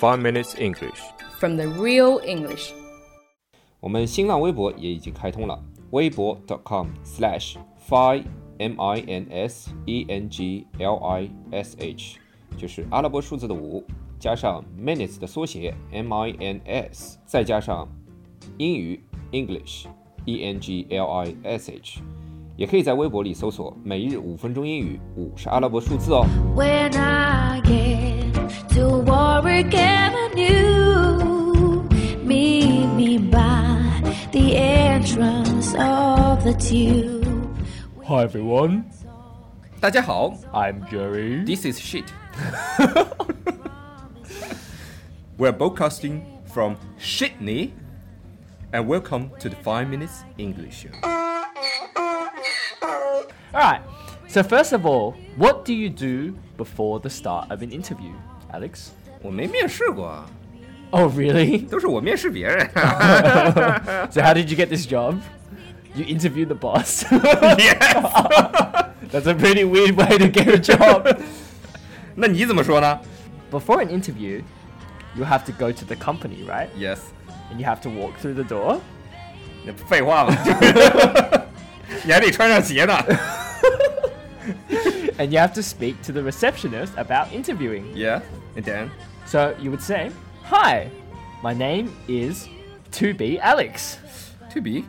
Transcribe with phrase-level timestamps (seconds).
[0.00, 0.99] Five Minutes English
[1.39, 2.71] from the real English.
[3.79, 5.59] 我们新浪微博也已经开通了，
[5.91, 7.55] 微博 .com/slash
[7.89, 8.23] five
[8.59, 12.17] m i n s e n g l i s h，
[12.57, 13.83] 就是阿拉伯数字的五
[14.19, 17.87] 加上 minutes 的缩写 m i n s，再加上
[18.57, 19.87] 英语 English
[20.25, 22.01] e n g l i s h，
[22.55, 26.25] 也可以在微博里搜索“每日五分钟英语”，五是阿拉伯数字哦。
[26.55, 28.31] When I get
[28.75, 29.01] to
[29.60, 31.22] Warwick Avenue,
[32.24, 34.00] meet me by
[34.32, 37.54] the entrance of the tube.
[38.06, 38.84] Hi everyone,
[39.78, 41.44] 大家好 I'm Jerry.
[41.44, 42.06] ，This is shit
[45.36, 47.74] 。We're broadcasting from Sydney,
[48.72, 50.92] and welcome to the Five Minutes English Show.
[53.52, 53.82] Alright,
[54.28, 58.14] so first of all, what do you do before the start of an interview,
[58.54, 58.92] Alex?
[59.22, 60.26] 我没面试过啊，
[60.90, 61.68] Oh, really?
[61.68, 62.70] 都是我面试别人。
[64.10, 65.20] So, how did you get this job?
[65.94, 67.04] You interviewed the boss.
[69.10, 71.16] That's a pretty weird way to get a job.
[72.14, 73.00] 那你怎么说呢
[73.50, 74.42] Before an interview,
[75.14, 76.68] you have to go to the company, right?
[76.78, 76.98] ？Yes，
[77.50, 78.80] And you have to walk through the door.
[79.64, 80.36] 那废话嘛，
[82.04, 82.94] 你还得穿上鞋呢。
[85.18, 87.94] And you have to speak to the receptionist about interviewing.
[87.94, 88.20] Yeah,
[88.54, 88.90] and then
[89.30, 90.10] So, you would say,
[90.44, 90.88] Hi,
[91.42, 92.46] my name is
[92.92, 93.96] 2B Alex.
[94.54, 94.84] to be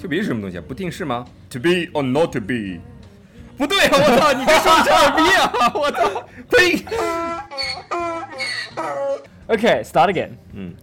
[0.00, 0.62] to be 是什么东西啊？
[0.66, 1.26] 不定式吗？
[1.50, 2.80] To be or not to be？
[3.56, 3.90] 不对啊！
[3.92, 5.72] 我操，你这说的是二逼啊！
[5.74, 6.84] 我操，呸！
[9.48, 10.36] Okay, start again.
[10.54, 10.74] Mm.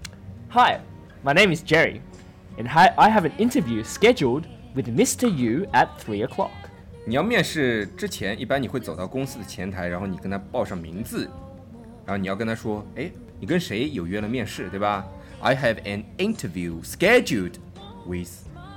[0.50, 0.80] Hi,
[1.24, 2.02] my name is Jerry,
[2.58, 4.44] and hi- I have an interview scheduled
[4.76, 5.28] with Mr.
[5.30, 6.52] Yu at 3 o'clock.
[7.06, 11.30] 你要面试之前，一般你会走到公司的前台，然后你跟他报上名字，
[12.10, 15.06] 然后你要跟他说，哎，你跟谁有约了面试，对吧？
[15.42, 17.54] I have an interview scheduled
[18.08, 18.30] with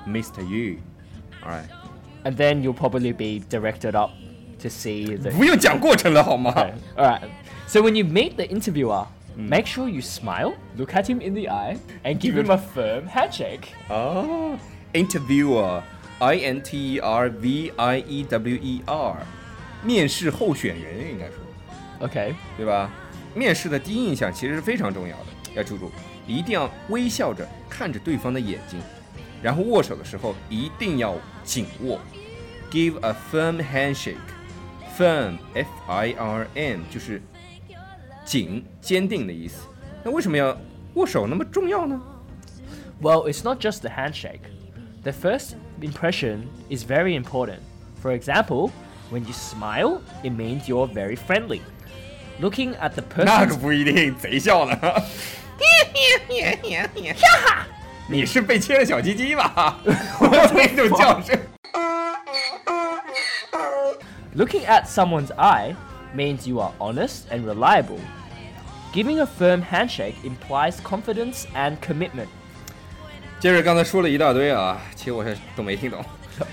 [0.07, 0.43] Mr.
[0.43, 0.79] Yu.
[1.43, 1.69] Alright，
[2.25, 4.11] And then you'll probably be directed up
[4.61, 5.31] to see the.
[5.31, 7.29] 不用讲过程了好吗 Okay, Alright.
[7.67, 9.07] So when you meet the interviewer,
[9.37, 13.07] make sure you smile, look at him in the eye, and give him a firm
[13.07, 13.69] handshake.
[13.89, 14.59] 哦，
[14.93, 19.17] interviewer，I N T E R V I E W E R，
[19.85, 22.35] 面试候选人应该说， Okay.
[22.57, 22.91] 对吧？
[23.35, 25.91] 面试的第一印象其实是非常重要的，要记住，
[26.27, 28.81] 一定要微笑着看着对方的眼睛，
[29.43, 32.01] 然后握手的时候一定要紧握，
[32.71, 37.23] give a firm handshake，firm F I R M 就是
[38.25, 39.67] 紧坚定的意思。
[40.05, 40.57] 那为什么要
[40.95, 42.01] 握手那么重要呢？
[43.01, 44.41] Well, it's not just the handshake.
[45.05, 47.61] The first impression is very important.
[48.03, 48.71] For example,
[49.11, 51.61] when you smile, it means you're very friendly.
[52.41, 54.79] Looking at the 那 person 可不一定，贼笑呢。
[58.07, 59.79] 你是被切了小鸡鸡吧？
[60.21, 61.39] 我这种叫声。
[64.37, 65.75] Looking at someone's eye
[66.15, 67.99] means you are honest and reliable.
[68.95, 72.29] Giving a firm handshake implies confidence and commitment.
[73.41, 76.05] 杰瑞刚才说了一大堆啊，其实我是都没听懂。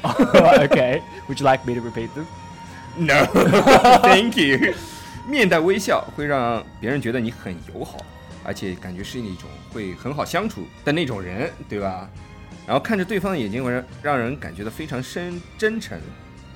[0.04, 2.26] okay, would you like me to repeat them?
[2.98, 4.74] No，Thank you。
[5.29, 7.99] 面带微笑会让别人觉得你很友好，
[8.45, 12.09] 而且感觉是一种会很好相处的那种人，对吧？
[12.67, 15.99] 然后看着对方的眼睛，会让让人感觉到非常深真诚，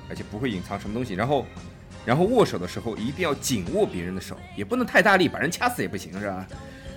[0.09, 1.13] 而且不会隐藏什么东西。
[1.13, 1.45] 然后，
[2.05, 6.45] 然后握手的时候一定要紧握别人的手，也不能太大力，把人掐死也不行，是吧？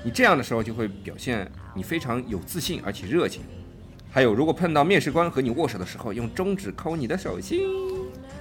[0.05, 3.43] 你这样的时候就会表现你非常有自信而且热情。
[4.11, 7.61] 还有，如果碰到面试官和你握手的时候用中指抠你的手心，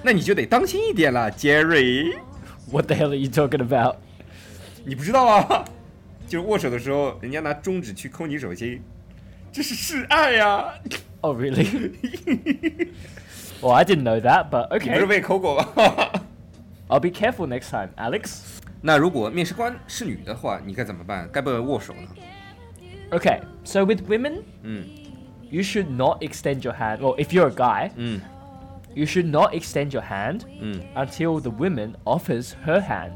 [0.04, 2.16] 那你就得当心一点啦，Jerry。
[2.71, 3.97] What the hell are you talking about?
[4.85, 5.65] 你不知道啊？
[6.29, 8.83] 就是握手的时候，人家拿中指去抠你手心，
[9.53, 10.75] 这是示爱呀、
[11.21, 11.65] Oh, really?
[13.61, 15.07] well, I didn't know that, but 你不是 okay.
[15.07, 16.13] 被抠过吧？
[16.89, 18.41] I'll be careful next time, Alex.
[18.81, 21.29] 那如果面试官是女的话，你该怎么办？
[21.33, 22.09] 该不该握手呢？
[23.11, 24.85] Okay, so with women, 嗯
[25.51, 26.99] you should not extend your hand.
[26.99, 28.21] Well, if you're a guy, 嗯
[28.97, 30.81] you should not extend your hand 嗯。
[30.95, 33.13] until the woman offers her hand.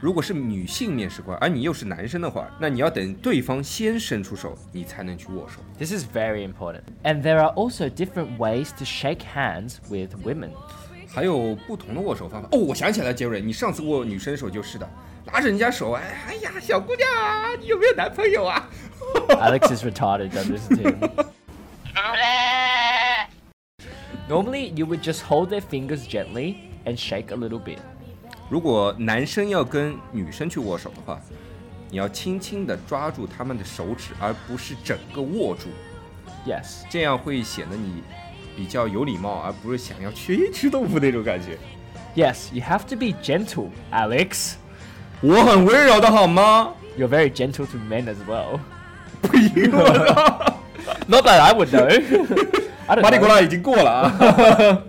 [0.00, 5.60] 如果是女性面试官，而你又是男生的话，那你要等对方先伸出手，你才能去握手。
[5.78, 6.82] This is very important.
[7.04, 10.50] And there are also different ways to shake hands with women.
[11.08, 12.48] 还有不同的握手方法。
[12.52, 14.86] 哦，我想起来，杰瑞，你上次握女生手就是的，
[15.32, 18.68] 拉着人家手，哎哎呀，小姑娘啊，你有没有男朋友啊？
[19.28, 21.26] Alex is retarded, don't listen to him.
[24.28, 27.78] Normally, you would just hold their fingers gently and shake a little bit.
[28.48, 31.20] 如果男生要跟女生去握手的话，
[31.90, 35.68] 你要轻轻地抓住他们的手指，而不是整个握住，
[36.46, 36.82] Yes.
[36.90, 38.02] 这样会显得你
[38.56, 41.58] 比较有礼貌，而不是想要去吃豆腐那种感觉。
[42.14, 44.54] Yes, you have to be gentle, Alex.
[45.20, 46.74] 我很温柔的好吗？
[46.98, 48.60] You're very gentle to men as well.
[49.22, 49.70] 呸！
[49.72, 50.60] 我操，
[51.06, 52.57] Not that I would know.
[52.95, 53.29] 马里古 know.
[53.29, 54.83] 拉已经过了啊。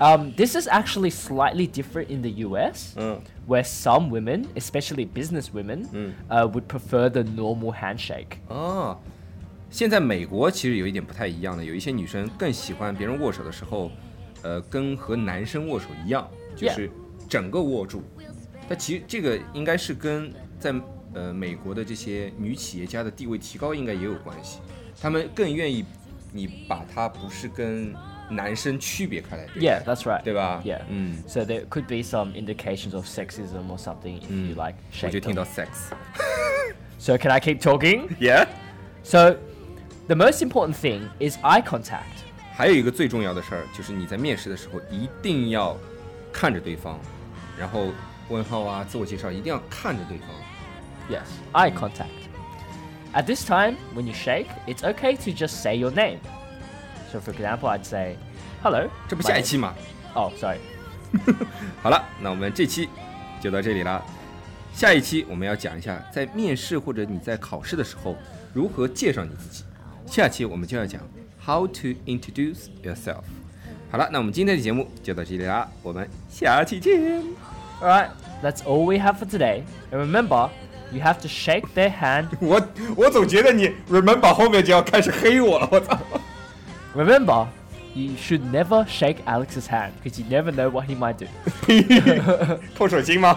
[0.00, 3.18] Um, this is actually slightly different in the US, 嗯
[3.48, 5.86] where some women, especially business women,
[6.28, 8.38] uh, would prefer the normal handshake.
[8.46, 8.96] 哦，
[9.70, 13.90] 现在美国其实有一点不太一样的，有一些女生更喜欢别人握手的时候，
[14.42, 16.88] 呃，跟和男生握手一样，就是
[17.28, 18.04] 整个握住。
[18.68, 20.72] 那其实这个应该是跟在
[21.12, 24.60] 呃美国的这些女企业家的地位提高应该也有关系，
[25.02, 25.84] 他们更愿意
[26.31, 27.93] 你把它不是跟
[28.29, 30.23] 男生区别开来对待 Yeah, that's right.
[30.23, 30.81] 对吧 Yeah.
[30.89, 34.95] 嗯， So there could be some indications of sexism or something if you like 我
[34.95, 35.35] shake 就听 them.
[35.35, 35.67] 到 sex。
[36.97, 38.09] So can I keep talking?
[38.19, 38.47] Yeah。
[39.03, 39.35] So
[40.07, 42.23] the most important thing is eye contact.
[42.55, 45.77] 还有一个最重要的事儿，就是你在面试的时候一定要
[46.31, 46.99] 看着对方，
[47.59, 47.87] 然后
[48.29, 50.29] 问号啊、自我介绍一定要看着对方。
[51.09, 52.16] Yes, eye contact.
[53.13, 56.19] At this time, when you shake, it's okay to just say your name.
[57.11, 58.15] So, for example, I'd say,
[58.63, 59.75] "Hello." 这不 my 下一 name-" 期吗？
[60.15, 60.57] Oh, sorry.
[61.81, 62.89] 好了，那我们这期
[63.39, 64.01] 就到这里啦。
[64.73, 68.15] 下一期我们要讲一下，在面试或者你在考试的时候
[68.51, 69.63] 如何介绍你自己。
[70.07, 70.99] 下期我们就要讲
[71.45, 73.21] How to introduce yourself。
[73.91, 77.23] 好了，那我们今天的节目就到这里啦，我们下期见。
[77.79, 78.09] All right,
[78.41, 79.61] that's all we have for today.
[79.91, 80.49] And remember,
[80.92, 82.28] You have to shake their hand.
[82.40, 82.60] 我
[82.96, 85.98] 我总觉得你 remember 后面就要开始黑我了，我操
[86.96, 87.46] ！Remember,
[87.94, 91.26] you should never shake Alex's hand because you never know what he might do.
[92.76, 93.36] 扣手心吗？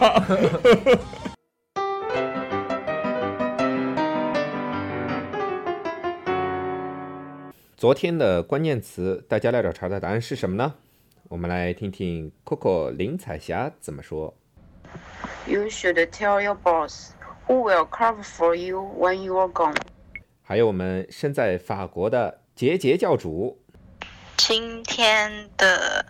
[7.75, 10.75] 昨天的关键词，大家来找茬的答案是什么呢？
[11.29, 14.35] 我们来听听 Coco 林彩霞怎么说。
[15.47, 17.13] You should tell your boss
[17.47, 19.75] who will cover for you when you are gone.
[20.43, 23.61] 还有我们身在法国的杰杰教主，
[24.37, 26.05] 今天的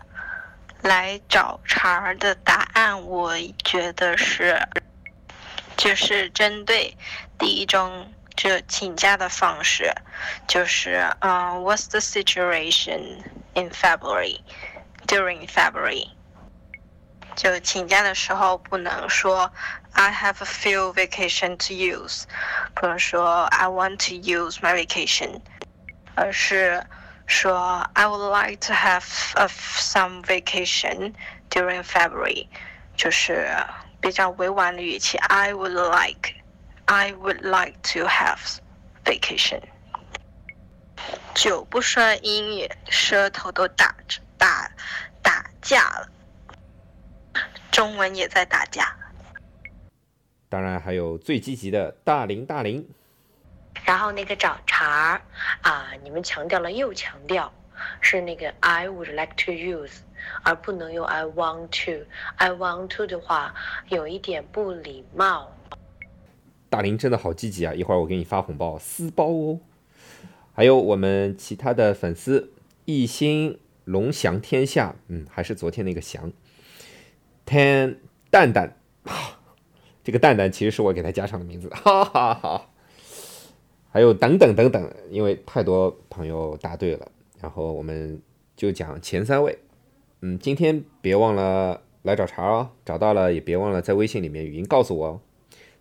[0.82, 3.34] 来找茬儿的答案，我
[3.64, 4.58] 觉得是，
[5.76, 6.96] 就是针对
[7.38, 9.92] 第一种就请假的方式，
[10.48, 13.22] 就是嗯、w h a t s the situation
[13.54, 14.40] in February
[15.06, 16.08] during February？
[17.35, 19.51] 就请假的时候不能说
[19.93, 22.23] I have a few vacation to use，
[22.73, 25.41] 不能说 I want to use my vacation，
[26.15, 26.85] 而是
[27.27, 31.13] 说 I would like to have a, some vacation
[31.49, 32.47] during February，
[32.95, 33.49] 就是
[34.01, 35.17] 比较委婉的语气。
[35.17, 36.33] I would like,
[36.85, 38.39] I would like to have
[39.03, 39.61] vacation。
[41.35, 44.71] 久不说英语，舌头都打着打
[45.21, 46.09] 打架了，
[47.82, 48.96] 中文也在打架。
[50.48, 52.88] 当然还有最积极的大林大林。
[53.84, 55.22] 然后那个找茬儿
[55.62, 57.52] 啊，你们强调了又强调，
[58.00, 59.94] 是那个 I would like to use，
[60.44, 62.06] 而不能用 I want to。
[62.36, 63.52] I want to 的话
[63.88, 65.50] 有一点不礼貌。
[66.70, 67.74] 大林真的好积极啊！
[67.74, 69.58] 一会儿我给你发红包，私包哦。
[70.54, 72.52] 还有我们其他的粉丝，
[72.84, 76.30] 一心龙翔天下，嗯，还是昨天那个翔。
[77.52, 77.98] 天
[78.30, 78.78] 蛋蛋，
[80.02, 82.70] 这个蛋蛋其实是我给他加上的名字， 哈哈哈。
[83.90, 87.06] 还有等等等等，因为太多朋友答对了，
[87.42, 88.22] 然后我们
[88.56, 89.58] 就讲前三位。
[90.22, 95.20] 嗯，今天别忘了来找茬哦，找到了也别忘了在微信里面语音告诉我哦。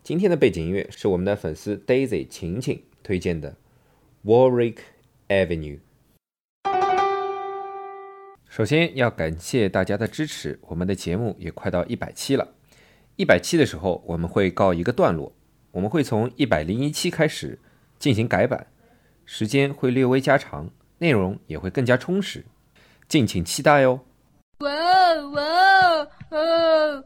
[0.04, 3.56] 今天的背景音乐是我们的粉丝 Daisy 晴晴推荐的
[4.25, 4.80] Warwick
[5.30, 5.80] Avenue。
[8.51, 12.50] 首先要感谢大家的支持，我们的节目也快到一百期了。
[13.15, 15.34] 一百期的时候，我们会告一个段落，
[15.72, 17.58] 我们会从一百零一期开始
[17.98, 18.67] 进行改版，
[19.24, 22.43] 时间会略微加长，内容也会更加充实，
[23.08, 24.65] 敬请期待哟哦。
[24.65, 24.70] 哇
[25.29, 27.05] 哇哦！